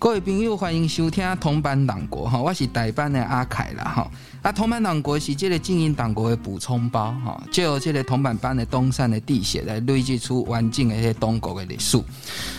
[0.00, 4.10] 各位朋友，欢迎收听同班党国哈，我是代班的阿凯啦哈。
[4.42, 12.00] 啊，同班党国是这个经营党国的补充包哈，借由这个同班班的东山的地血来累积出完整的些东国的历史。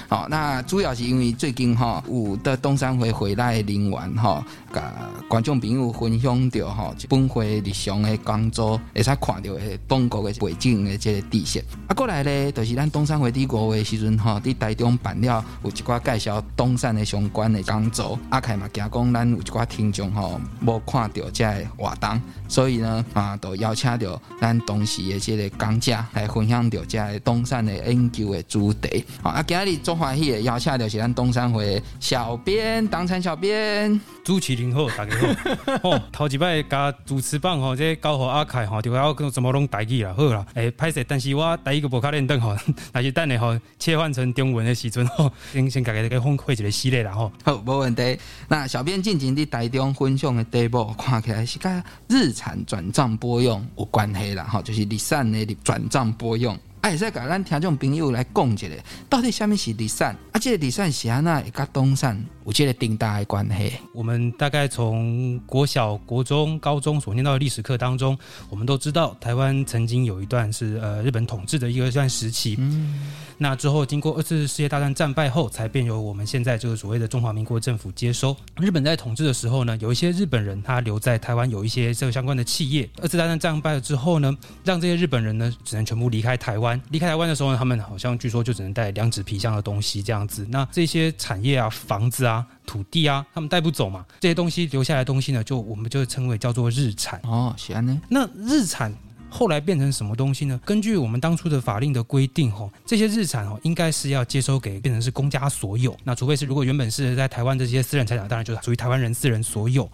[0.10, 4.94] 好，那主要是因为最近哈有的东山会回来的人员哈，甲
[5.30, 11.64] 观众朋友分享到哈，本会日常的工作会使看到的东国的背景的这个地线。
[11.88, 18.20] 啊，过来呢，就是咱东山会第五位时阵哈，伫台中办了有一寡介绍东山的相关的讲座。
[18.30, 21.46] 阿凯嘛，惊讲咱有一寡听众吼，无看到这
[21.78, 29.06] 活动，所以呢啊，都邀请到咱当时的这个讲者来分享到这东山的研究的主题。
[29.24, 34.00] 啊，今日做欢喜的邀请到是咱东山会小编当参小编。
[34.30, 35.26] 朱麒麟好，大家好。
[35.90, 40.46] 哦，头一摆加主持棒吼，这交互阿凯吼，就要怎么拢台语啦，好啦。
[40.54, 42.56] 诶，歹势，但是我第一个无卡练凳吼，
[42.94, 47.32] 但是等下吼切换成中文的时阵吼，先先家己个分会一个系列啦吼。
[47.44, 48.20] 好，无问题。
[48.48, 56.56] 那小编进前伫台中分享的第一步，看起来是甲日产转账拨用有关系啦，吼，就是日产的转账拨用。
[56.82, 58.68] 哎，再甲咱听众朋友来讲一下，
[59.10, 60.16] 到底虾米是离散？
[60.32, 63.74] 啊，这个离散是安那会甲东山有这个定大的关系？
[63.94, 68.18] 我们大概从国小、国中、高中所念到的历史课当中，
[68.50, 72.56] 我们都知道台湾曾经有一段是呃日本统治的一个段时期。
[72.58, 78.36] 嗯，那之后经过二次世界大战战败后，才便由我们现在这个所谓的中华民国政府接收。
[78.58, 82.90] 日本在统治的时候呢，有一些日本人他留在台湾有一些这个相关的企业。
[83.00, 86.82] 二次大战战败了之后呢，让这些日本人呢只能全部离开台湾。
[86.90, 90.48] 离开台湾的时候呢，他们好像据说就只能带两纸皮箱的东西这样子。
[90.50, 94.06] 那这些产业啊、房子啊、土地啊，他们带不走嘛？
[94.20, 97.56] 这些东西留下来的东西呢，就我们就称为叫做日产哦。
[97.82, 98.02] 呢？
[98.10, 98.94] 那日产
[99.30, 100.60] 后来变成什么东西呢？
[100.66, 105.96] 根据我们当初的法令的规定，吼，这些日产哦，应该是要接收给变成是公家所有。
[106.04, 109.90] 那除非是如果原本是在台湾这些私人财产，当然就是属于台湾人私人所有。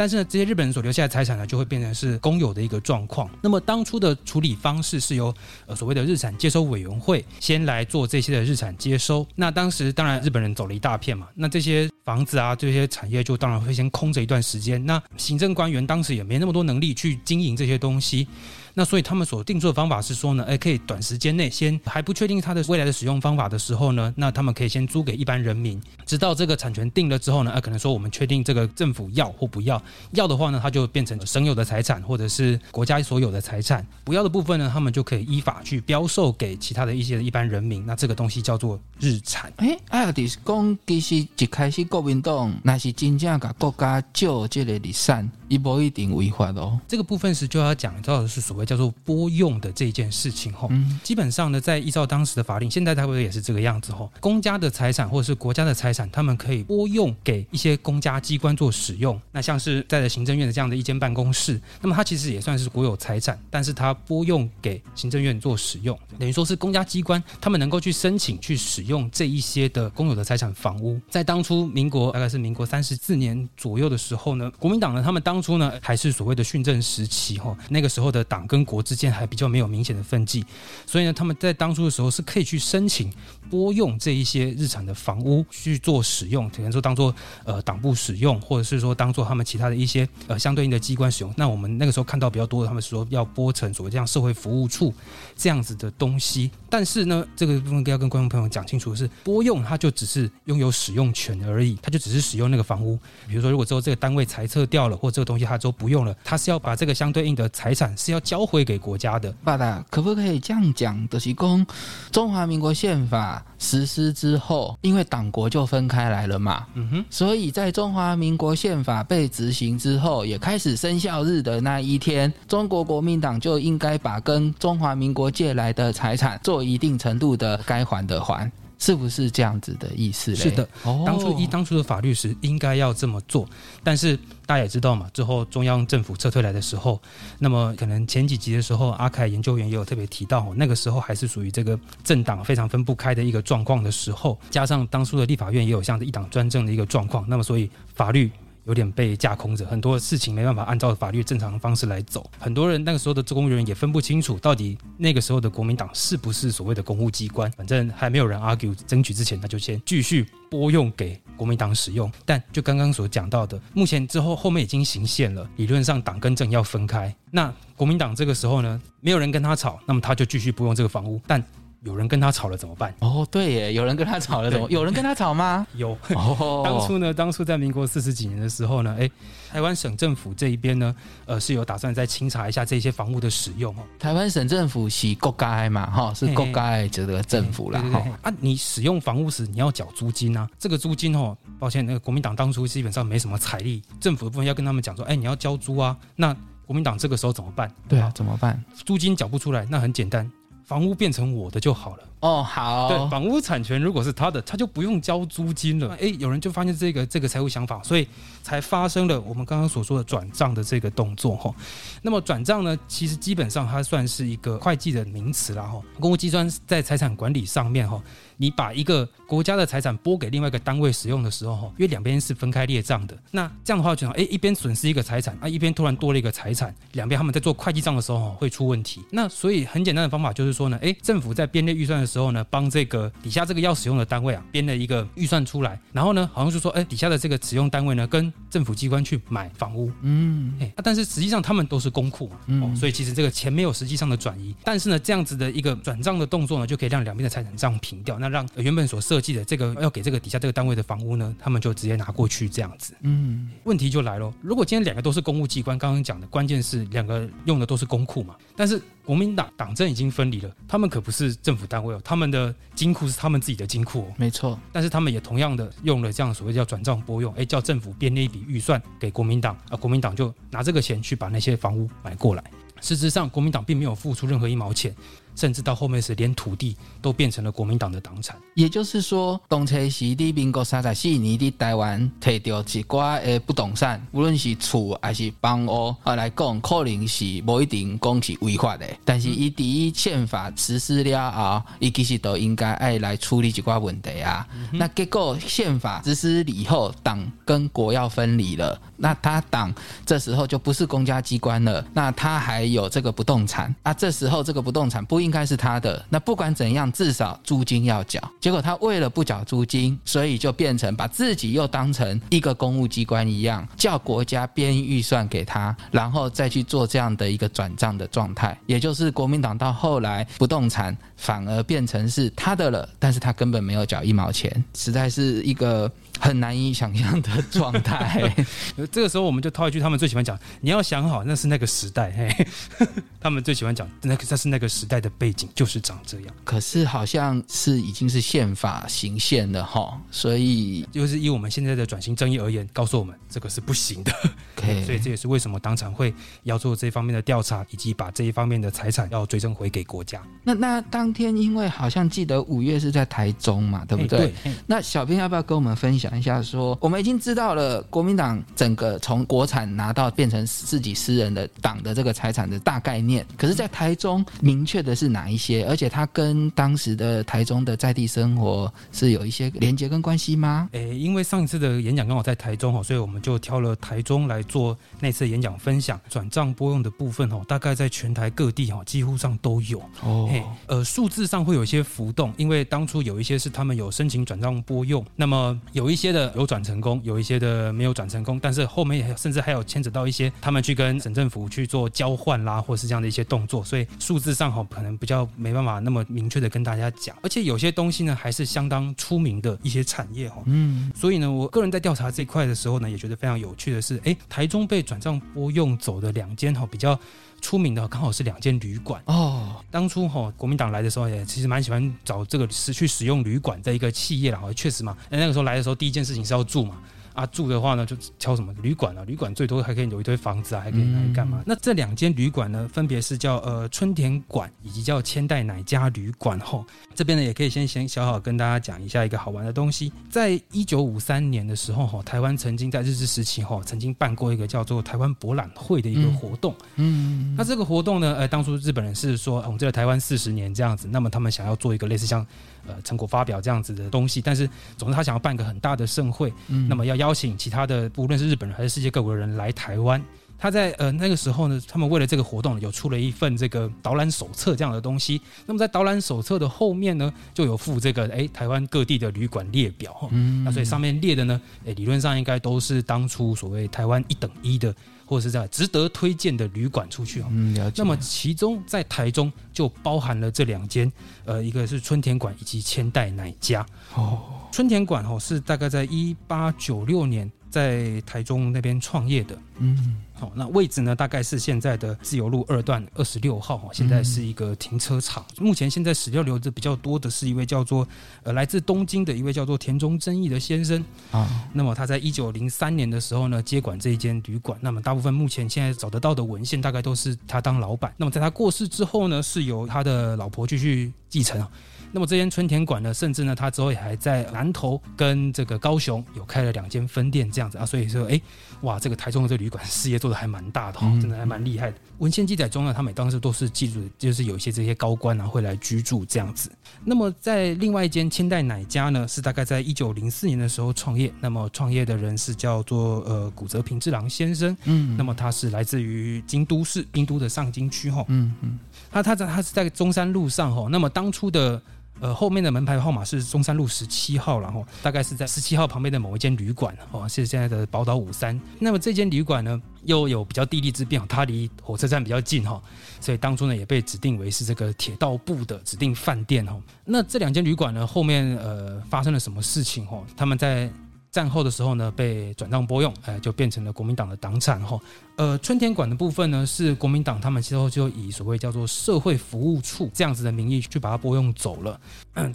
[0.00, 3.28] 但是呢，这些日本人所留下的财产呢，就会变成是公有的一个状况。
[3.42, 5.34] 那么当初的处理方式是由
[5.66, 9.26] 呃所谓的日产接收委员会先来做这些的日产接收。
[9.36, 14.82] 那当时当然日本人走了一大片嘛，那这些房子啊这些产业就当然会先空着一段时间。
[14.86, 18.26] 那行政官员当时也没那么多能力去经营这些东西。
[18.72, 37.84] 那所以他们所定出的方法是说呢，哎，可以短时间内先还不确定它的未来的使用方法的时候呢，那他们可以先租给一般人民，直到这个产权定了之后呢，啊，可能说我们确定这个政府要或不要，要的话呢，它就变成省有的财产或者是国家所有的财产；不要的部分呢，他们就可以依法去标售给其他的一些一般人民。
[37.86, 39.52] 那这个东西叫做日产。
[39.56, 46.80] 哎，哎呀，是讲其实一开始国民党那是真正把国家借这个日产，一不一定违法的哦。
[46.88, 48.64] 这个部分是就要讲到的是所谓。
[48.70, 50.70] 叫做拨用的这件事情吼，
[51.02, 54.08] 基本上呢，在依照当时的法令，现在差不多也是这个样子吼。
[54.20, 59.20] 公家的财产或者是国家的财产，他们可以拨用给一些公家机关做使用。
[59.32, 71.00] 那像是在行政院的这样的一间办公室，那么它其实也算是国有财产，但是它拨用给行政院做使用，等于说是公家机关他们能够去申请去使用这一些的公有的财产房屋。
[71.10, 80.44] 在当初民国大概是民国三十四年左右的时候呢，国民党呢，他们当当初呢还是所谓的训政时期吼，那个时候的党跟国之间还比较没有明显的分际，
[80.86, 83.10] 所以呢，他们在当初的时候是可以去申请
[83.48, 87.14] 拨用这一些日产的房屋去做使用，可能说当做
[87.46, 91.32] 呃党部使用，或者是说当做他们其他的一些呃相对应的机关使用。
[91.38, 94.92] 那我们那个时候看到比较多的，他们说要拨成所谓这样社会服务处
[95.34, 96.50] 这样子的东西。
[96.68, 102.98] 但是呢，这个部分要跟观众朋友讲清楚的是，拨用它就只是拥有使用权而已，它就只是使用那个房屋。
[103.26, 108.80] 比如说，如果之后这个单位裁撤掉了，或这个东西它之后不用了，他是要把这个相对应的财产是要交回给。
[108.80, 111.06] 国家的，爸爸，可不可以这样讲？
[111.10, 111.66] 就是讲
[112.10, 128.50] 中华民国宪法实施之后，因为党国就分开来了嘛，嗯哼，所以在中华民国宪法被执行之后，也开始生效日的那一天，中国国民党就应该把跟中华民国借来的财产做一定程度的该还的还。
[128.80, 130.34] 是不是这样子的意思？
[130.34, 130.68] 是的，
[131.06, 133.46] 当初依当初的法律是应该要这么做，
[133.84, 134.16] 但是
[134.46, 137.00] 大家也知道嘛，之后中央政府撤退来的时候，
[137.38, 148.30] 那么可能前几集的时候，阿凯研究员也有特别提到，那个时候还是属于这个政党非常分不开的一个状况的时候，加上当初的立法院也有像一党专政的一个状况，那么所以法律。
[148.70, 152.30] 有点被架空着，很多事情没办法按照法律正常的方式来走。
[152.38, 157.50] 很多人那个时候的公务员也分不清楚，到底那个时候的国民党是不是所谓的公务机关。
[157.52, 162.10] 反正还没有人 argue 争取之前，那就先继续拨用给国民党使用。
[162.24, 167.12] 但就刚刚所讲到的，目前之后后面已经行宪了，理论上党跟政要分开。
[167.32, 171.20] 那国民党这个时候呢，没有人跟他吵，那么他就继续拨用这个房屋。
[171.26, 171.42] 但
[171.82, 172.94] 有人跟他吵了怎么办？
[173.00, 174.68] 哦，对耶，有人跟他吵了怎么？
[174.70, 175.66] 有人跟他吵吗？
[175.76, 175.96] 有。
[176.14, 179.10] 哦，当初呢，当初在民国四十几年的时候呢，哎，
[179.50, 180.94] 台湾省政府这一边呢，
[181.26, 183.82] 呃，是有打算再清查一下这些房屋的使用哦。
[183.98, 188.04] 台湾省政府是国家嘛，哈，是国家这个政府啦，哈。
[188.22, 196.36] 啊，你使用房屋时你要缴租金啊，这个租金哦，抱歉，那个国民党当初基本上没什么财力，政府的部分要跟他们讲说，哎，你要交租啊，那。
[196.66, 197.68] 国民党这个时候怎么办？
[197.88, 198.62] 对啊，怎么办？
[198.86, 200.30] 租金缴不出来，那很简单，
[200.70, 202.09] 房屋变成我的就好了。
[202.20, 202.88] 哦，好。
[202.88, 205.96] 对，房屋产权如果是他的，他就不用交租金了。
[206.00, 208.06] 哎，有人就发现这个这个财务想法，所以
[208.42, 211.54] 才发生了我们刚刚所说的转账的这个动作哈。
[212.02, 215.80] 那么转账呢，其实基本上它算是一个会计的名词啦哈。
[215.98, 218.00] 公务机关在财产管理上面哈。
[218.42, 229.02] 你把一个国家的财产拨给另外一个单位使用的时候，哈，因为两边是分开列账的，那这样的话就，哎，一边损失一个财产，啊，一边突然多了一个财产，两边他们在做会计账的时候，会出问题。
[229.10, 248.30] 那所以很简单的方法就是说呢，哎，政府在编列预算的时候呢，帮这个底下这个要使用的单位啊，编了一个预算出来，然后呢，好像就说，哎，底下的这个使用单位呢，跟政府机关去买房屋，嗯，哎，但是实际上他们都是公库嘛，哦，所以其实这个钱没有实际上的转移，但是呢，这样子的一个转账的动作呢，就可以让两边的财产账平掉，那。
[248.30, 252.94] 让原本所设计的这个要给这个底下这个单位的房屋呢，他们就直接拿过去这样子。
[253.00, 258.80] 嗯，问题就来了，如果今天两个都是公务机关，刚刚讲的关键是两个用的都是公库嘛，但是
[259.10, 264.56] 国民党党政已经分离了，他们可不是政府单位哦，他们的金库是他们自己的金库哦，没错。
[264.70, 272.44] 但是他们也同样的用了这样所谓叫转账拨用，哎，叫政府编了一笔预算给国民党，啊，国民党就拿这个钱去把那些房屋买过来。
[272.80, 274.94] 事实上，国民党并没有付出任何一毛钱。
[275.34, 288.86] 甚至到后面是连土地都变成了国民党的党产，也就是说，东车是的民国三十四年的台湾摕到一寡的不动产，无论是厝还是房屋啊来讲，可能是不一定讲是违法的。
[289.04, 294.46] 但是伊第一宪法实施了后，伊其实都应该爱来处理一寡问题啊。
[294.72, 299.72] 那结果宪法实施以后，党跟国要分离了，那他党
[300.04, 305.30] 这时候就不是公家机关了，那他还有这个不动产啊，这时候这个不动产不应。
[305.30, 308.20] 该是他的，那不管怎样，至少租金要缴。
[308.40, 318.58] 结果他为了不缴租金，所以就变成把自己又当成一个公务机关一样，叫国家编预算给他，然后再去做这样的一个转账的状态。
[318.66, 325.88] 也就是国民党到后来，不动产反而变成是他的了，但是他根本没有缴一毛钱，实在是一个。
[326.20, 328.32] 很难以想象的状态。
[328.92, 332.46] 这个时候，我们就套一句他们最喜欢讲：“你要想好，那是那个时代。”嘿，
[333.18, 336.34] 他们最喜欢讲那个，那是那个时代的背景，就是长这样。
[336.44, 344.12] 可是好像是已经是宪法行宪了哈，所以就是以我们现在的转型正义而言，告诉我们这个是不行的。
[344.84, 350.20] 所以这也是为什么当场会要做这方面的调查，以及把这一方面的财产要追征回给国家。
[350.44, 354.32] 那那当天，因为好像记得五月是在台中嘛，对不对？
[354.66, 356.09] 那小编要不要跟我们分享？
[356.10, 365.64] 讲一下，说我们已经知道了国民党整个从国产拿到变成自己私人的党的这个财产的大概念，可是，在台中明确的是哪一些？
[365.66, 370.68] 而且，它跟当时的台中的在地生活是有一些连接跟关系吗？
[370.72, 376.00] 诶，因为上一次的演讲刚好在台中哦，所以我们就挑了台中来做那次演讲分享。
[376.08, 380.28] 转账拨用的部分哦，大概在全台各地哦，几乎上都有哦。
[380.66, 385.99] 呃，数字上会有一些浮动，因为当初有一些是他们有申请转账拨用，那么有一。
[386.00, 406.98] 些的有转成功，有一些的没有转成功，但是后面也甚至还有牵扯到一些他们去跟省政府去做交换啦，或是这样的一些动作，所以数字上哈可能比较没办法那么明确的跟大家讲，而且有些东西呢还是相当出名的一些产业哈，嗯，所以呢，我个人在调查这一块的时候呢，也觉得非常有趣的是，哎，台中被转账拨用走的两间哈比较。
[407.40, 409.56] 出名的刚好是两间旅馆哦。
[409.70, 414.40] 当初哈国民党来的时候，也其实蛮喜欢找这个是去使用旅馆的一个企业啦。
[414.54, 416.76] 确实嘛，那那个时候来的时候，第一件事情是要住嘛。
[417.12, 419.04] 啊，住的话呢，就敲什么旅馆啊？
[419.04, 421.42] 旅馆最多还可以有一堆房子啊，还可以拿来干嘛？
[421.46, 426.38] 那这两间旅馆呢，分别是叫呃春田馆以及叫千代乃家旅馆。
[426.40, 426.64] 吼，
[426.94, 429.92] 这边呢也可以先先小小跟大家讲一下一个好玩的东西。
[430.08, 436.54] 在一九五三年的时候，哈，台湾曾经在日治时期，哈，曾经办过一个叫做台湾博览会的一个活动。
[436.76, 442.26] 嗯，那这个活动呢，呃，当初日本人是说，我们这个台湾四十年这样子，那么他们想要做一个类似像。
[442.66, 446.30] 呃，成果发表这样子的东西，但是总之他想要办个很大的盛会，
[446.68, 450.00] 那么要邀请其他的，无论是日本人还是世界各国的人来台湾。
[450.40, 455.20] 他在呃那个时候呢，他们为了这个活动有出了一份这个导览手册这样的东西。
[455.44, 460.08] 那么在导览手册的后面呢，就有附这个哎台湾各地的旅馆列表。
[460.10, 467.26] 嗯，那所以上面列的呢，哎理论上应该都是当初所谓台湾一等一的，或者是在值得推荐的旅馆出去哦。
[467.28, 467.74] 嗯，了解。
[467.76, 470.90] 那么其中在台中就包含了这两间，
[471.26, 473.66] 呃，一个是春田馆以及千代奶家。
[473.94, 474.18] 哦，
[474.50, 477.30] 春田馆哦是大概在一八九六年。
[477.50, 485.24] 在台中那边创业的，嗯，好，那位置呢，大概是现在的自由路二段二十六号，哈，现在是一个停车场。
[485.38, 487.86] 目前现在史料留着比较多的是一位叫做
[488.22, 491.48] 呃来自东京的一位叫做田中真义的先生啊。
[491.52, 494.56] 那么他在一九零三年的时候呢，接管这一间旅馆。
[494.62, 497.92] 那么大部分目前现在找得到的文献，大概都是他当老板。
[497.96, 501.44] 那么在他过世之后呢，是由他的老婆继续继承。
[501.92, 508.20] 那么这间春田馆呢，甚至呢，他之后也还在南投跟这个高雄有开了两间分店，这样子啊，所以说，哎，
[508.62, 511.76] 哇，这个台中的这个旅馆事业做的还蛮大的哈，真的还蛮厉害的。
[511.98, 516.50] 文献记载中呢，他们当时都是记住，就是有一些这些高官啊会来居住这样子。
[516.84, 521.12] 那么在另外一间千代奶家呢，是大概在一九零四年的时候创业。
[521.20, 528.58] 那么创业的人是叫做呃古泽平治郎先生，嗯，那么他是来自于京都市京都的上京区哈，嗯嗯，
[528.90, 531.60] 他他在他是在中山路上哈，那么当初的。
[532.00, 538.40] 呃，后面的门牌号码是中山路十七号，然后大概是在十七号旁边的某一间旅馆，哦，是现在的宝岛五三。
[538.58, 542.60] 那么这间旅馆呢，又有比较地利之便，它离火车站比较近，哈，
[543.00, 546.60] 所以当初呢也被指定为是这个铁道部的指定饭店，哦。
[546.84, 550.04] 那这两间旅馆呢，后面呃发生了什么事情，哦？
[550.16, 550.70] 他们在。
[551.10, 554.78] 战后的时候呢，被转让拨用，哎，就变成了国民党的党产哈。
[555.16, 561.80] 呃，春田馆的部分呢，是国民党他们之后就以所谓叫做社会服务处这样子的名义去把它拨用走了。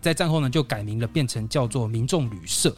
[0.01, 2.75] 在战后呢，就改名了，变成叫做民众旅社。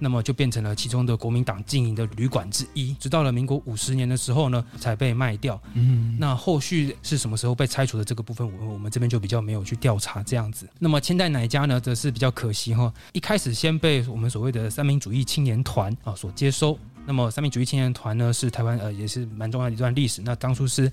[0.00, 5.60] 那么就变成了其中的国民党经营的旅馆之一，直到了民国五十年的时候呢，才被卖掉。
[5.74, 10.68] 嗯，那后续是什么时候被拆除的这个部分，我我们这边就比较没有去调查这样子。
[10.78, 16.78] 那么千代奶家呢，则是比较可惜哈，一开始先被我们所谓的三民主义青年团啊所接收。
[17.06, 20.22] 那么三民主义青年团呢，是台湾呃也是蛮重要的一段历史。
[20.24, 20.90] 那当初是。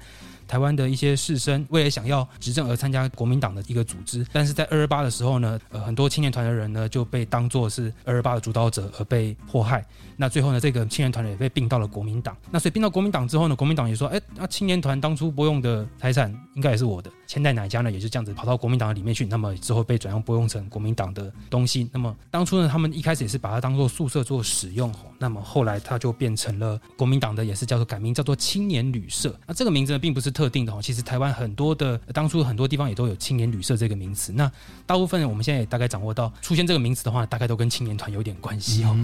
[0.48, 9.86] 台湾的一些士绅为了想要执政而参加国民党的一个组织，但是在二二八的时候呢，呃，很多青年团的人呢就被当作是二二八的主导者而被迫害。
[10.16, 12.34] 那最后呢，这个青年团也被并到了国民党。
[12.50, 17.12] 那所以并到国民党之后呢，国民党也说，哎，那青年团当初拨用的财产应该也是我的。
[17.28, 21.90] 千代哪家呢，也是这样子跑到国民党里面去，那么之后被转让拨用成国民党的东西。
[21.92, 29.36] 那么当初呢，他们一开始也是把它当做宿舍做使用，那么后来他它就变成了国民党的，也是叫做改名叫做青年旅社。
[29.48, 34.32] 那这个名字呢，并不是特定的哦，其实台湾很多的当初很多地方也都有青年旅社这个名词。
[34.32, 34.52] 那
[34.86, 38.96] 大部分我们现在也大概掌握到，出现这个名词的话，大概都跟青年团有点关系哦。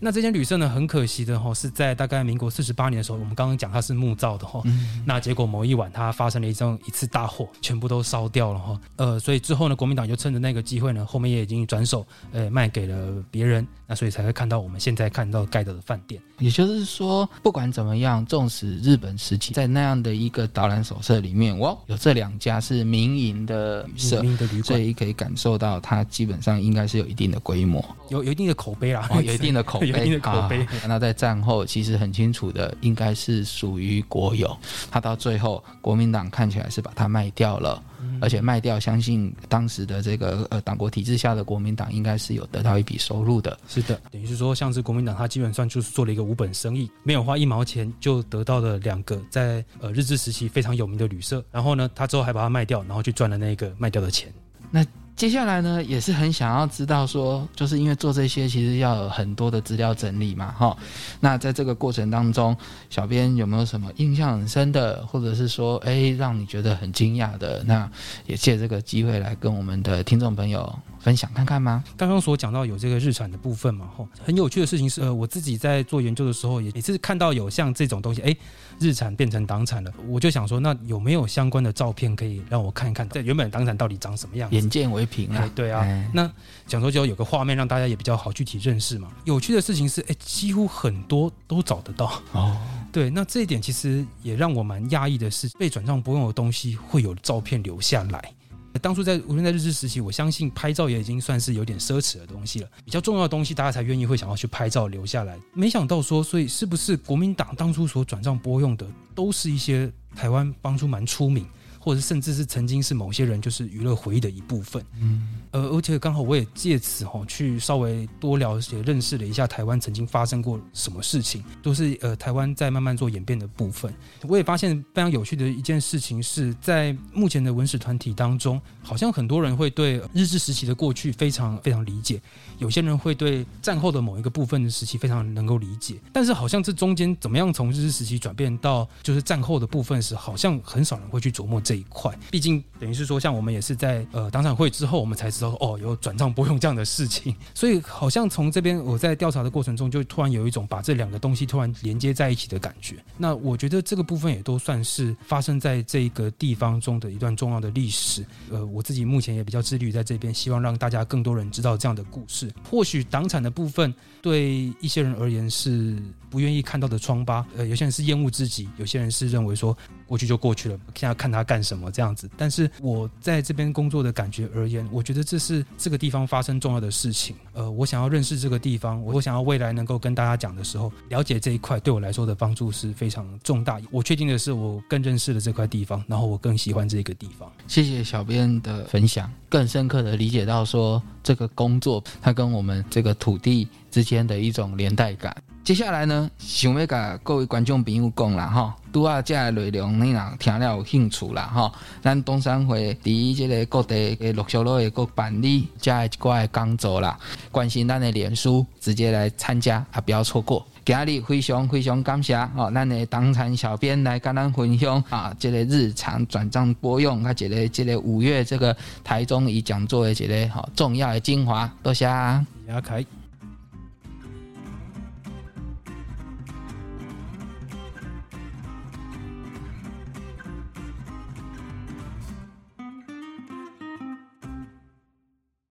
[0.00, 4.62] 那这间旅社呢，很可惜的哈，是在大概民国四十八年的时候，我们刚刚讲它是木造的哈，
[5.04, 8.80] 那结果某一晚它发生了一种一次大火，全部都烧掉了哈。
[8.96, 16.20] 呃，所以之后呢，国民党就趁着那个机会呢，后面也已经转手呃卖给了别人，那所以才会看到我们现在看到盖的饭店。
[16.38, 24.22] 也就是说，不管怎么样，纵使日本时期在那样的一个导览手册里面，哇，有这两家是民营的旅社，
[24.62, 30.66] 所以可以感受到它基本上应该是有一定的规模，有有一定的口碑啦，有一定的 口碑，有一定的口碑。
[30.86, 34.54] 那在战后，其实很清楚的，应该是属于国有。
[34.90, 37.82] 它到最后，国民党看起来是把它卖掉了，
[38.20, 43.58] 而且卖掉，相信当时的这个呃党国体制下的国民党应该是有得到一笔收入的。
[43.66, 51.42] 是的，等于是说，像是国民党，它基本上就是做了一个无本生意，没有花一毛钱就得到了两个在呃日治时期非常有名的旅社。
[51.50, 54.30] 然后呢，他之后还把它卖掉，然后去赚了那个卖掉的钱。
[54.70, 54.84] 那。
[55.16, 60.76] 接下来呢，也是很想要知道说，就是因为做这些其实要有很多的资料整理嘛，哈。
[61.20, 62.54] 那在这个过程当中，
[62.90, 67.62] 小编有没有什么印象很深的，或者是说，哎，让你觉得很惊讶的？
[67.64, 67.90] 那
[68.26, 71.84] 也借这个机会来跟我们的听众朋友分享看看吗？
[71.96, 78.36] 刚刚所讲到有这个日产的部分嘛，吼，很有趣的事情是，呃，我自己在做研究的时候，也也是看到有像这种东西，哎。
[78.78, 83.08] 日产变成党产了，我就想说，那有没有相关的照片可以让我看一看？
[83.08, 84.50] 在原本党产到底长什么样？
[84.52, 85.50] 眼见为凭啊！
[85.54, 85.82] 对啊，
[86.12, 86.30] 那
[86.66, 89.10] 想说就有个画面让大家也比较好具体认识嘛。
[89.24, 92.54] 有趣的事情是，哎，几乎很多都找得到哦。
[92.92, 98.30] 对，那这一点其实也让我蛮讶异的是，被转账不用的东西会有照片留下来。
[98.78, 102.68] 当初在无论在日治时期，我相信拍照也已经算是有点奢侈的东西了。
[102.84, 105.38] 比较重要的东西，大家才愿意会想要去拍照留下来。
[105.52, 111.46] 没想到说，所以是不是国民党当初所转账拨用的，都是一些台湾当初蛮出名。
[111.86, 114.84] 或者甚至是曾经是某些人就是娱乐回忆的一部分。
[115.00, 123.94] 嗯，呃，而且刚好我也借此哈去稍微多了解、认识了一下台湾曾经发生过什么事情，都是呃台湾在慢慢做演变的部分。
[124.22, 132.20] 我也发现非常有趣的一件事情是在目前的文史团体当中，好像很多人会对日治时期的过去非常非常理解，
[132.58, 142.12] 有些人会对战后的某一个部分的时期非常能够理解，但是好像这中间怎么样从日治时期转变到就是战后的部分时，好像很少人会去琢磨这一块。
[142.30, 152.96] 毕竟等于是说，像我们也是在呃党产会之后，我们才知道哦有转账拨用这样的事情， 所以好像从这边我在调查的过程中，就突然有一种把这两个东西突然连接在一起的感觉。
[153.16, 158.24] 那我觉得这个部分也都算是发生在这个地方中的一段重要的历史。
[158.50, 162.52] 呃，我自己目前也比较致力于在这边，希望让大家更多人知道这样的故事。
[162.70, 163.92] 或许党产的部分
[164.22, 165.96] 对一些人而言是
[166.30, 169.76] 不愿意看到的疮疤，呃，有些人是厌恶之极，有些人是认为说
[170.06, 172.28] 过去就过去了，现在看他干什么这样子。
[172.36, 177.36] 但是我在这边工作的感觉而言，我觉得这是这个地方发生重要的事情。
[177.52, 183.80] 呃，我想要认识这个地方，我想要未来能够跟大家讲的时候，了解这一块对我来说的帮助是非常重大。
[183.90, 187.50] 我确定的是，我更认识了这块地方，然后我更喜欢这个地方。
[187.66, 195.34] 谢谢小编的分享，更深刻的理解到说这个工作它跟我们这个土地之间的一种连带感。
[195.66, 207.18] 接下来呢，想要甲各位观众朋友讲啦，哈，拄啊，这个内容你若听了有兴趣啦，哈，咱东山会伫这个各地的陆续落的各办理这一挂的工作啦，
[207.50, 210.64] 关心咱的脸书，直接来参加啊，不要错过。
[210.84, 222.06] 今日非常非常感谢哦，咱的当产小编来跟咱分享啊，这个日常转账拨用，啊，这个这个五月这个台中以讲座的这个好重要的精华，多谢。
[222.06, 223.04] 阿凯。